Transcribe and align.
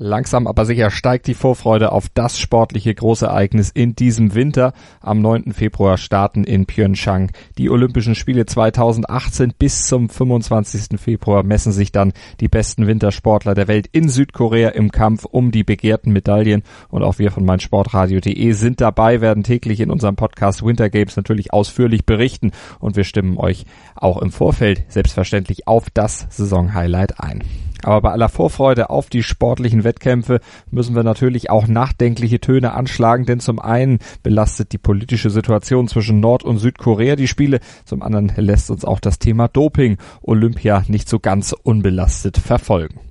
Langsam 0.00 0.46
aber 0.46 0.64
sicher 0.64 0.92
steigt 0.92 1.26
die 1.26 1.34
Vorfreude 1.34 1.90
auf 1.90 2.08
das 2.14 2.38
sportliche 2.38 2.94
Großereignis 2.94 3.70
in 3.70 3.96
diesem 3.96 4.32
Winter. 4.34 4.72
Am 5.00 5.20
9. 5.20 5.52
Februar 5.52 5.96
starten 5.96 6.44
in 6.44 6.66
Pyeongchang 6.66 7.32
die 7.58 7.68
Olympischen 7.68 8.14
Spiele 8.14 8.46
2018. 8.46 9.54
Bis 9.58 9.86
zum 9.88 10.08
25. 10.08 11.00
Februar 11.00 11.42
messen 11.42 11.72
sich 11.72 11.90
dann 11.90 12.12
die 12.38 12.46
besten 12.46 12.86
Wintersportler 12.86 13.56
der 13.56 13.66
Welt 13.66 13.88
in 13.90 14.08
Südkorea 14.08 14.68
im 14.68 14.92
Kampf 14.92 15.24
um 15.24 15.50
die 15.50 15.64
begehrten 15.64 16.12
Medaillen. 16.12 16.62
Und 16.90 17.02
auch 17.02 17.18
wir 17.18 17.32
von 17.32 17.44
meinsportradio.de 17.44 18.52
sind 18.52 18.80
dabei, 18.80 19.20
werden 19.20 19.42
täglich 19.42 19.80
in 19.80 19.90
unserem 19.90 20.14
Podcast 20.14 20.64
Winter 20.64 20.90
Games 20.90 21.16
natürlich 21.16 21.52
ausführlich 21.52 22.06
berichten. 22.06 22.52
Und 22.78 22.94
wir 22.94 23.04
stimmen 23.04 23.36
euch 23.36 23.64
auch 23.96 24.22
im 24.22 24.30
Vorfeld 24.30 24.84
selbstverständlich 24.86 25.66
auf 25.66 25.90
das 25.90 26.28
Saisonhighlight 26.30 27.18
ein. 27.18 27.42
Aber 27.82 28.00
bei 28.02 28.10
aller 28.10 28.28
Vorfreude 28.28 28.90
auf 28.90 29.08
die 29.08 29.22
sportlichen 29.22 29.84
Wettkämpfe 29.84 30.40
müssen 30.70 30.94
wir 30.94 31.02
natürlich 31.02 31.50
auch 31.50 31.66
nachdenkliche 31.66 32.40
Töne 32.40 32.72
anschlagen, 32.72 33.24
denn 33.24 33.40
zum 33.40 33.58
einen 33.58 33.98
belastet 34.22 34.72
die 34.72 34.78
politische 34.78 35.30
Situation 35.30 35.88
zwischen 35.88 36.20
Nord- 36.20 36.44
und 36.44 36.58
Südkorea 36.58 37.16
die 37.16 37.28
Spiele, 37.28 37.60
zum 37.84 38.02
anderen 38.02 38.32
lässt 38.36 38.70
uns 38.70 38.84
auch 38.84 39.00
das 39.00 39.18
Thema 39.18 39.48
Doping 39.48 39.98
Olympia 40.22 40.84
nicht 40.88 41.08
so 41.08 41.18
ganz 41.18 41.54
unbelastet 41.62 42.38
verfolgen. 42.38 43.07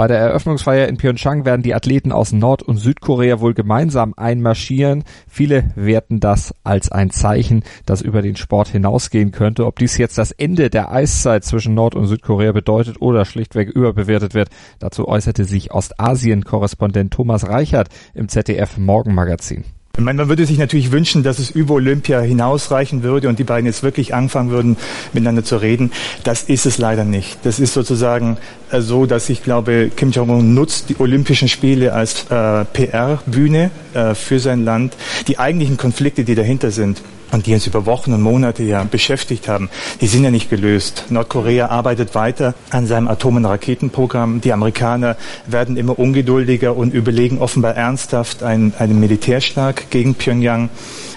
Bei 0.00 0.06
der 0.06 0.16
Eröffnungsfeier 0.16 0.88
in 0.88 0.96
Pyeongchang 0.96 1.44
werden 1.44 1.60
die 1.60 1.74
Athleten 1.74 2.10
aus 2.10 2.32
Nord- 2.32 2.62
und 2.62 2.78
Südkorea 2.78 3.40
wohl 3.40 3.52
gemeinsam 3.52 4.14
einmarschieren. 4.16 5.04
Viele 5.28 5.72
werten 5.76 6.20
das 6.20 6.54
als 6.64 6.90
ein 6.90 7.10
Zeichen, 7.10 7.64
das 7.84 8.00
über 8.00 8.22
den 8.22 8.34
Sport 8.34 8.68
hinausgehen 8.68 9.30
könnte. 9.30 9.66
Ob 9.66 9.78
dies 9.78 9.98
jetzt 9.98 10.16
das 10.16 10.30
Ende 10.30 10.70
der 10.70 10.90
Eiszeit 10.90 11.44
zwischen 11.44 11.74
Nord- 11.74 11.96
und 11.96 12.06
Südkorea 12.06 12.52
bedeutet 12.52 13.02
oder 13.02 13.26
schlichtweg 13.26 13.68
überbewertet 13.68 14.32
wird, 14.32 14.48
dazu 14.78 15.06
äußerte 15.06 15.44
sich 15.44 15.70
Ostasien-Korrespondent 15.70 17.12
Thomas 17.12 17.46
Reichert 17.46 17.90
im 18.14 18.30
ZDF 18.30 18.78
Morgenmagazin. 18.78 19.64
Ich 19.96 20.04
meine, 20.04 20.18
man 20.18 20.28
würde 20.28 20.46
sich 20.46 20.56
natürlich 20.56 20.92
wünschen, 20.92 21.24
dass 21.24 21.40
es 21.40 21.50
über 21.50 21.74
Olympia 21.74 22.20
hinausreichen 22.20 23.02
würde 23.02 23.28
und 23.28 23.38
die 23.38 23.44
beiden 23.44 23.66
jetzt 23.66 23.82
wirklich 23.82 24.14
anfangen 24.14 24.50
würden, 24.50 24.76
miteinander 25.12 25.44
zu 25.44 25.56
reden. 25.56 25.90
Das 26.22 26.44
ist 26.44 26.64
es 26.64 26.78
leider 26.78 27.04
nicht. 27.04 27.38
Das 27.42 27.58
ist 27.58 27.74
sozusagen 27.74 28.38
äh, 28.70 28.80
so, 28.80 29.06
dass 29.06 29.28
ich 29.28 29.42
glaube, 29.42 29.90
Kim 29.94 30.12
Jong-un 30.12 30.54
nutzt 30.54 30.88
die 30.90 31.00
Olympischen 31.00 31.48
Spiele 31.48 31.92
als 31.92 32.24
äh, 32.30 32.64
PR-Bühne 32.64 33.70
äh, 33.92 34.14
für 34.14 34.38
sein 34.38 34.64
Land. 34.64 34.96
Die 35.26 35.38
eigentlichen 35.38 35.76
Konflikte, 35.76 36.22
die 36.22 36.36
dahinter 36.36 36.70
sind, 36.70 37.02
und 37.32 37.46
die 37.46 37.54
uns 37.54 37.66
über 37.66 37.86
Wochen 37.86 38.12
und 38.12 38.22
Monate 38.22 38.62
ja 38.62 38.84
beschäftigt 38.84 39.48
haben, 39.48 39.70
die 40.00 40.06
sind 40.06 40.24
ja 40.24 40.30
nicht 40.30 40.50
gelöst. 40.50 41.06
Nordkorea 41.10 41.66
arbeitet 41.66 42.14
weiter 42.14 42.54
an 42.70 42.86
seinem 42.86 43.08
Atom- 43.08 43.36
und 43.36 43.44
Raketenprogramm. 43.44 44.40
Die 44.40 44.52
Amerikaner 44.52 45.16
werden 45.46 45.76
immer 45.76 45.98
ungeduldiger 45.98 46.76
und 46.76 46.92
überlegen 46.92 47.38
offenbar 47.38 47.76
ernsthaft 47.76 48.42
einen, 48.42 48.74
einen 48.78 49.00
Militärschlag 49.00 49.89
gegen 49.90 50.14
Pyongyang. 50.14 50.70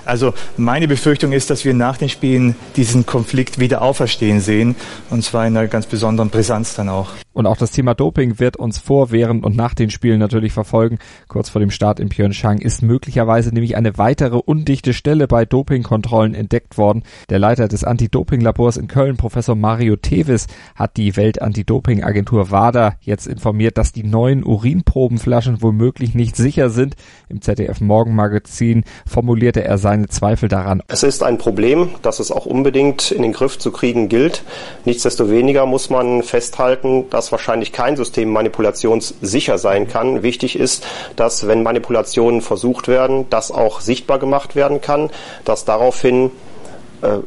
Also 0.06 0.34
meine 0.58 0.88
Befürchtung 0.88 1.32
ist, 1.32 1.50
dass 1.50 1.64
wir 1.64 1.74
nach 1.74 1.98
den 1.98 2.10
Spielen 2.10 2.56
diesen 2.76 3.06
Konflikt 3.06 3.60
wieder 3.60 3.82
auferstehen 3.82 4.42
sehen 4.42 4.76
und 5.10 5.24
zwar 5.24 5.48
in 5.48 5.56
einer 5.56 5.68
ganz 5.68 5.86
besonderen 5.86 6.30
Brisanz 6.30 6.76
dann 6.76 6.90
auch. 6.90 7.12
Und 7.34 7.48
auch 7.48 7.58
das 7.58 7.72
Thema 7.72 7.96
Doping 7.96 8.40
wird 8.40 8.58
uns 8.58 8.78
vor, 8.78 9.12
während 9.12 9.44
und 9.44 9.56
nach 9.56 9.74
den 9.74 9.90
Spielen 9.90 10.20
natürlich 10.20 10.54
verfolgen. 10.54 11.00
Kurz 11.28 11.50
vor 11.50 11.60
dem 11.60 11.72
Start 11.72 12.00
in 12.00 12.10
Pyeongchang 12.10 12.60
ist 12.60 12.84
möglicherweise 12.84 13.50
nämlich 13.50 13.76
eine 13.76 13.98
weitere 13.98 14.38
undichte 14.38 14.94
Stelle 14.94 15.28
bei 15.28 15.46
Dopingkontrollen 15.46 16.36
entdeckt 16.36 16.78
worden. 16.78 17.04
Der 17.30 17.40
Leiter 17.40 17.68
des 17.68 17.84
Anti-Doping-Labors 17.84 18.78
in 18.78 18.88
Köln, 18.88 19.18
Professor 19.18 19.56
Mario 19.56 19.96
Tevis, 19.96 20.48
hat 20.76 20.98
die 20.98 21.16
Welt-Anti-Doping-Agentur 21.18 22.52
WADA 22.52 22.96
jetzt 23.02 23.28
informiert, 23.28 23.78
dass 23.78 23.92
die 23.92 24.04
neuen 24.04 24.44
Urinprobenflaschen 24.44 25.62
womöglich 25.62 26.14
nicht 26.14 26.36
sicher 26.36 26.70
sind. 26.70 26.96
Im 27.30 27.42
ZDF 27.42 27.82
Morgenmagazin 27.82 28.84
formulierte 29.08 29.64
er 29.64 29.78
seine 29.78 30.08
Zweifel 30.08 30.50
daran. 30.50 30.84
Es 30.88 31.04
ist 31.04 31.24
ein 31.24 31.38
Problem, 31.40 31.90
das 32.04 32.20
es 32.20 32.32
auch 32.32 32.46
unbedingt 32.46 33.12
in 33.12 33.24
den 33.24 33.34
Griff 33.34 33.58
zu 33.58 33.72
kriegen 33.72 34.08
gilt. 34.08 34.44
Nichtsdestoweniger 34.86 35.66
muss 35.66 35.90
man 35.90 36.22
festhalten, 36.22 37.06
dass 37.10 37.23
dass 37.24 37.32
wahrscheinlich 37.32 37.72
kein 37.72 37.96
System 37.96 38.30
manipulationssicher 38.32 39.58
sein 39.58 39.88
kann. 39.88 40.24
Wichtig 40.24 40.60
ist, 40.60 40.86
dass 41.16 41.48
wenn 41.48 41.64
Manipulationen 41.64 42.42
versucht 42.42 42.90
werden, 42.90 43.30
das 43.30 43.50
auch 43.50 43.80
sichtbar 43.80 44.20
gemacht 44.20 44.58
werden 44.58 44.82
kann, 44.82 45.10
dass 45.46 45.64
daraufhin 45.64 46.32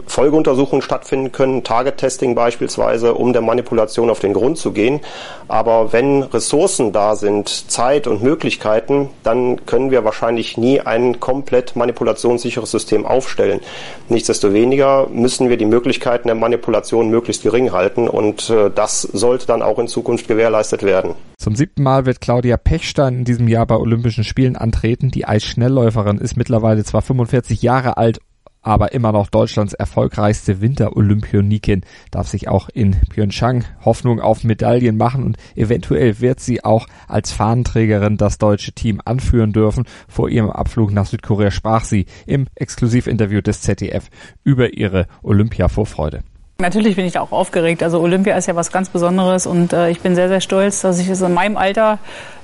Folgeuntersuchungen 0.07 0.83
stattfinden 0.83 1.33
können, 1.33 1.63
Target-Testing 1.65 2.35
beispielsweise, 2.35 3.15
um 3.15 3.33
der 3.33 3.43
Manipulation 3.43 4.11
auf 4.11 4.21
den 4.21 4.33
Grund 4.33 4.59
zu 4.59 4.73
gehen. 4.73 5.01
Aber 5.49 5.93
wenn 5.93 6.23
Ressourcen 6.23 6.93
da 6.93 7.15
sind, 7.15 7.49
Zeit 7.49 8.07
und 8.07 8.23
Möglichkeiten, 8.23 9.11
dann 9.23 9.65
können 9.67 9.91
wir 9.91 10.05
wahrscheinlich 10.05 10.57
nie 10.57 10.81
ein 10.81 11.21
komplett 11.21 11.77
manipulationssicheres 11.77 12.71
System 12.71 13.07
aufstellen. 13.07 13.61
Nichtsdestoweniger 14.09 15.09
müssen 15.09 15.49
wir 15.49 15.57
die 15.57 15.67
Möglichkeiten 15.67 16.29
der 16.29 16.35
Manipulation 16.35 17.11
möglichst 17.11 17.43
gering 17.43 17.73
halten 17.73 18.09
und 18.09 18.51
äh, 18.51 18.71
das 18.75 19.03
sollte 19.03 19.47
dann 19.47 19.63
auch 19.63 19.79
in 19.79 19.89
Zukunft 19.89 20.29
gewährleistet 20.29 20.83
werden. 20.83 21.15
Zum 21.39 21.55
siebten 21.55 21.83
Mal 21.83 22.07
wird 22.07 22.21
Claudia 22.21 22.57
Pechstein 22.57 23.19
in 23.19 23.25
diesem 23.25 23.47
Jahr 23.47 23.67
bei 23.67 23.77
Olympischen 23.77 24.25
Spielen 24.25 24.57
antreten. 24.57 25.11
Die 25.11 25.27
Eisschnellläuferin 25.27 26.19
ist 26.19 26.37
mittlerweile 26.37 26.83
zwar 26.83 27.03
45 27.03 27.63
Jahre 27.63 27.99
alt 27.99 28.21
aber 28.67 28.93
immer 28.93 29.13
noch 29.13 29.29
Deutschlands 29.29 29.75
erfolgreichste 29.75 30.61
Winterolympionikin, 30.61 31.83
darf 32.11 32.27
sich 32.27 32.49
auch 32.49 32.69
in 32.69 32.97
Pyeongchang 33.09 33.65
Hoffnung 33.85 34.21
auf 34.21 34.43
Medaillen 34.43 34.97
machen 34.97 35.23
und 35.23 35.37
eventuell 35.55 36.21
wird 36.21 36.41
sie 36.41 36.65
auch 36.65 36.89
als 37.07 37.31
Fahnenträgerin 37.31 38.17
das 38.17 38.39
deutsche 38.39 38.73
Team 38.73 39.01
anführen 39.05 39.53
dürfen. 39.53 39.85
Vor 40.09 40.29
ihrem 40.29 40.51
Abflug 40.51 40.91
nach 40.91 41.07
Südkorea 41.07 41.53
sprach 41.53 41.85
sie 41.85 42.07
im 42.27 42.49
Exklusivinterview 42.57 43.41
des 43.41 43.61
ZDF 43.61 44.11
über 44.43 44.77
ihre 44.77 45.07
Olympia-Vorfreude. 45.23 46.25
Natürlich 46.59 46.97
bin 46.97 47.05
ich 47.05 47.13
da 47.13 47.21
auch 47.21 47.33
aufgeregt. 47.33 47.83
Also 47.83 48.01
Olympia 48.01 48.35
ist 48.35 48.47
ja 48.47 48.57
was 48.57 48.73
ganz 48.73 48.89
Besonderes 48.89 49.47
und 49.47 49.75
äh, 49.75 49.91
ich 49.91 50.01
bin 50.01 50.15
sehr, 50.15 50.29
sehr 50.29 50.41
stolz, 50.41 50.81
dass 50.81 50.99
ich 50.99 51.09
es 51.09 51.21
in 51.21 51.35
meinem 51.35 51.59
Alter 51.59 51.99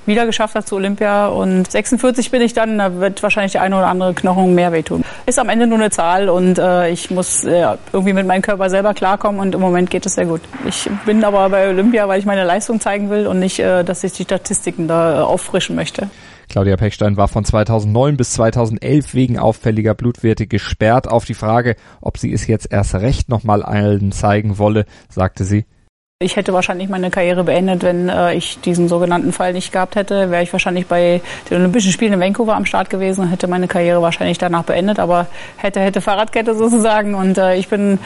wieder 0.05 0.27
geschafft 0.27 0.53
habe 0.53 0.63
zu 0.63 0.75
Olympia. 0.75 1.27
Und 1.29 1.71
46 1.71 2.29
bin 2.29 2.43
ich 2.43 2.53
dann, 2.53 2.77
da 2.77 2.99
wird 2.99 3.23
wahrscheinlich 3.23 3.53
der 3.53 3.63
eine 3.63 3.75
oder 3.75 3.87
andere 3.87 4.13
Knochen 4.13 4.53
mehr 4.53 4.71
wehtun. 4.71 5.03
Ist 5.25 5.39
am 5.39 5.49
Ende 5.49 5.65
nur 5.65 5.79
eine 5.79 5.89
Zahl 5.89 6.29
und 6.29 6.59
äh, 6.59 6.89
ich 6.89 7.09
muss 7.09 7.43
äh, 7.43 7.65
irgendwie 7.91 8.13
mit 8.13 8.27
meinem 8.27 8.43
Körper 8.43 8.69
selber 8.69 8.93
klarkommen 8.93 9.41
und 9.41 9.55
im 9.55 9.61
Moment 9.61 9.89
geht 9.89 10.05
es 10.05 10.13
sehr 10.13 10.27
gut. 10.27 10.41
Ich 10.67 10.87
bin 11.07 11.23
aber 11.23 11.49
bei 11.49 11.69
Olympia, 11.69 12.07
weil 12.07 12.19
ich 12.19 12.25
meine 12.27 12.43
Leistung 12.43 12.79
zeigen 12.79 13.09
will 13.09 13.25
und 13.25 13.39
nicht, 13.39 13.57
äh, 13.57 13.83
dass 13.83 14.03
ich 14.03 14.13
die 14.13 14.25
Statistiken 14.25 14.87
da 14.87 15.21
äh, 15.21 15.23
auffrischen 15.23 15.75
möchte. 15.75 16.11
Claudia 16.53 16.77
Pechstein 16.77 17.17
war 17.17 17.27
von 17.29 17.43
2009 17.43 18.15
bis 18.15 18.33
2011 18.33 19.15
wegen 19.15 19.39
auffälliger 19.39 19.95
Blutwerte 19.95 20.45
gesperrt. 20.45 21.07
Auf 21.07 21.25
die 21.25 21.33
Frage, 21.33 21.75
ob 21.99 22.19
sie 22.19 22.31
es 22.31 22.45
jetzt 22.45 22.71
erst 22.71 22.93
recht 22.93 23.27
nochmal 23.27 23.63
allen 23.63 24.11
zeigen 24.11 24.59
wolle, 24.59 24.85
sagte 25.09 25.45
sie, 25.45 25.65
ich 26.23 26.35
hätte 26.35 26.53
wahrscheinlich 26.53 26.89
meine 26.89 27.11
Karriere 27.11 27.43
beendet, 27.43 27.83
wenn 27.83 28.09
äh, 28.09 28.33
ich 28.33 28.59
diesen 28.61 28.87
sogenannten 28.87 29.33
Fall 29.33 29.53
nicht 29.53 29.71
gehabt 29.71 29.95
hätte. 29.95 30.31
Wäre 30.31 30.43
ich 30.43 30.51
wahrscheinlich 30.51 30.87
bei 30.87 31.21
den 31.49 31.57
Olympischen 31.57 31.91
Spielen 31.91 32.13
in 32.13 32.19
Vancouver 32.19 32.55
am 32.55 32.65
Start 32.65 32.89
gewesen, 32.89 33.29
hätte 33.29 33.47
meine 33.47 33.67
Karriere 33.67 34.01
wahrscheinlich 34.01 34.37
danach 34.37 34.63
beendet. 34.63 34.99
Aber 34.99 35.27
hätte, 35.57 35.79
hätte 35.79 36.01
Fahrradkette 36.01 36.55
sozusagen. 36.57 37.15
Und 37.15 37.37
äh, 37.37 37.55
ich 37.55 37.67
bin 37.67 37.99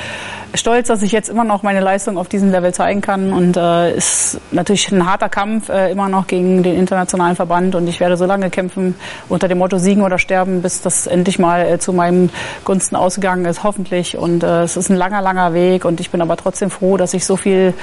stolz, 0.53 0.87
dass 0.87 1.01
ich 1.01 1.11
jetzt 1.11 1.29
immer 1.29 1.43
noch 1.43 1.63
meine 1.63 1.79
Leistung 1.79 2.17
auf 2.17 2.27
diesem 2.27 2.51
Level 2.51 2.73
zeigen 2.73 3.01
kann. 3.01 3.31
Und 3.33 3.57
äh, 3.57 3.95
ist 3.95 4.39
natürlich 4.51 4.91
ein 4.91 5.05
harter 5.05 5.29
Kampf 5.29 5.69
äh, 5.69 5.91
immer 5.91 6.09
noch 6.09 6.27
gegen 6.27 6.63
den 6.63 6.75
internationalen 6.75 7.35
Verband. 7.35 7.75
Und 7.75 7.87
ich 7.87 7.99
werde 7.99 8.17
so 8.17 8.25
lange 8.25 8.49
kämpfen 8.49 8.95
unter 9.29 9.47
dem 9.47 9.59
Motto 9.59 9.77
Siegen 9.77 10.03
oder 10.03 10.17
Sterben, 10.17 10.61
bis 10.61 10.81
das 10.81 11.07
endlich 11.07 11.39
mal 11.39 11.65
äh, 11.65 11.79
zu 11.79 11.93
meinen 11.93 12.31
Gunsten 12.65 12.95
ausgegangen 12.95 13.45
ist, 13.45 13.63
hoffentlich. 13.63 14.17
Und 14.17 14.43
äh, 14.43 14.63
es 14.63 14.77
ist 14.77 14.89
ein 14.89 14.97
langer, 14.97 15.21
langer 15.21 15.53
Weg. 15.53 15.85
Und 15.85 15.99
ich 15.99 16.09
bin 16.09 16.21
aber 16.21 16.37
trotzdem 16.37 16.69
froh, 16.69 16.97
dass 16.97 17.13
ich 17.13 17.25
so 17.25 17.37
viel 17.37 17.73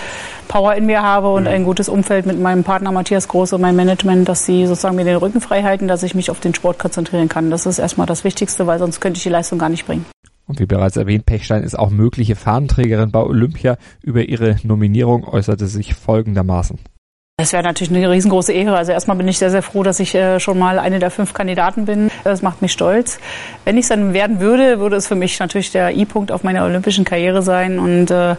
Power 0.49 0.75
in 0.75 0.87
mir 0.87 1.03
habe 1.03 1.33
und 1.33 1.47
ein 1.47 1.65
gutes 1.65 1.89
Umfeld 1.89 2.27
mit 2.27 2.41
meinem 2.41 2.65
Partner 2.65 2.93
Matthias 2.93 3.29
Groß 3.29 3.55
und 3.55 3.61
meinem 3.61 3.77
Management, 3.77 4.29
dass 4.29 4.47
sie 4.47 4.67
sozusagen 4.67 4.97
mir 4.97 5.05
den 5.05 5.17
Rücken 5.17 5.41
frei 5.41 5.63
halten, 5.63 5.89
dass 5.89 6.03
ich 6.03 6.15
mich 6.15 6.31
auf 6.31 6.41
den 6.41 6.55
Sport 6.55 6.79
konzentrieren 6.79 7.29
kann. 7.29 7.51
Das 7.51 7.67
ist 7.67 7.79
erstmal 7.79 8.07
das 8.07 8.25
Wichtigste, 8.25 8.67
weil 8.67 8.79
sonst 8.79 9.01
könnte 9.01 9.19
ich 9.19 9.23
die 9.23 9.31
Leistung 9.31 9.59
gar 9.59 9.69
nicht 9.69 9.87
bringen. 9.87 10.05
Und 10.47 10.61
wie 10.61 10.67
bereits 10.67 10.97
erwähnt, 10.97 11.25
Pechstein 11.27 11.63
ist 11.63 11.79
auch 11.79 11.91
mögliche 11.91 12.37
Fahnenträgerin 12.37 13.11
bei 13.11 13.21
Olympia. 13.21 13.77
Über 14.03 14.23
ihre 14.23 14.57
Nominierung 14.63 15.25
äußerte 15.25 15.67
sich 15.67 15.95
folgendermaßen. 15.95 16.79
Das 17.37 17.53
wäre 17.53 17.65
natürlich 17.65 17.93
eine 17.93 18.09
riesengroße 18.09 18.53
Ehre. 18.53 18.77
Also 18.77 18.93
erstmal 18.93 19.17
bin 19.17 19.27
ich 19.27 19.39
sehr, 19.39 19.51
sehr 19.51 19.63
froh, 19.63 19.83
dass 19.83 19.99
ich 19.99 20.15
äh, 20.15 20.39
schon 20.39 20.57
mal 20.57 20.79
eine 20.79 21.01
der 21.01 21.11
fünf 21.11 21.33
Kandidaten 21.33 21.85
bin. 21.85 22.11
Das 22.23 22.43
macht 22.43 22.63
mich 22.63 22.71
stolz. 22.71 23.19
Wenn 23.65 23.77
ich 23.77 23.83
es 23.83 23.89
dann 23.89 24.13
werden 24.13 24.39
würde, 24.39 24.79
würde 24.79 24.95
es 24.95 25.09
für 25.09 25.17
mich 25.17 25.41
natürlich 25.41 25.73
der 25.73 25.97
I-Punkt 25.97 26.31
auf 26.31 26.45
meiner 26.45 26.65
olympischen 26.65 27.05
Karriere 27.05 27.43
sein 27.43 27.81
und 27.81 28.13
äh, 28.13 28.37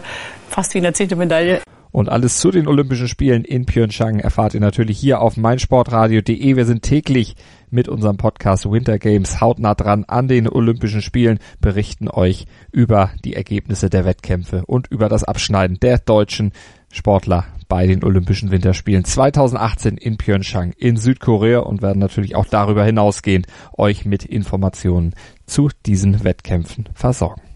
fast 0.48 0.72
wie 0.72 0.78
eine 0.78 0.94
zehnte 0.94 1.14
Medaille. 1.14 1.60
Und 1.96 2.10
alles 2.10 2.40
zu 2.40 2.50
den 2.50 2.68
Olympischen 2.68 3.08
Spielen 3.08 3.42
in 3.42 3.64
Pyeongchang 3.64 4.18
erfahrt 4.18 4.52
ihr 4.52 4.60
natürlich 4.60 4.98
hier 4.98 5.22
auf 5.22 5.38
meinsportradio.de. 5.38 6.54
Wir 6.54 6.66
sind 6.66 6.82
täglich 6.82 7.36
mit 7.70 7.88
unserem 7.88 8.18
Podcast 8.18 8.70
Winter 8.70 8.98
Games 8.98 9.40
hautnah 9.40 9.74
dran 9.74 10.04
an 10.04 10.28
den 10.28 10.46
Olympischen 10.46 11.00
Spielen, 11.00 11.38
berichten 11.62 12.10
euch 12.10 12.44
über 12.70 13.12
die 13.24 13.32
Ergebnisse 13.32 13.88
der 13.88 14.04
Wettkämpfe 14.04 14.66
und 14.66 14.88
über 14.88 15.08
das 15.08 15.24
Abschneiden 15.24 15.80
der 15.80 15.96
deutschen 15.96 16.52
Sportler 16.92 17.46
bei 17.66 17.86
den 17.86 18.04
Olympischen 18.04 18.50
Winterspielen 18.50 19.06
2018 19.06 19.96
in 19.96 20.18
Pyeongchang 20.18 20.74
in 20.76 20.98
Südkorea 20.98 21.60
und 21.60 21.80
werden 21.80 22.00
natürlich 22.00 22.36
auch 22.36 22.44
darüber 22.44 22.84
hinausgehend 22.84 23.46
euch 23.72 24.04
mit 24.04 24.22
Informationen 24.22 25.14
zu 25.46 25.70
diesen 25.86 26.24
Wettkämpfen 26.24 26.90
versorgen. 26.92 27.55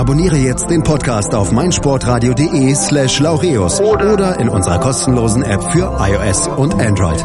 Abonniere 0.00 0.38
jetzt 0.38 0.70
den 0.70 0.82
Podcast 0.82 1.34
auf 1.34 1.52
meinsportradio.de 1.52 2.74
slash 2.74 3.20
laureus 3.20 3.82
oder 3.82 4.40
in 4.40 4.48
unserer 4.48 4.80
kostenlosen 4.80 5.42
App 5.42 5.62
für 5.72 5.94
iOS 6.00 6.48
und 6.48 6.72
Android. 6.72 7.22